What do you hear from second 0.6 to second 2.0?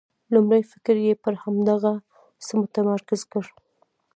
فکر یې پر همدغه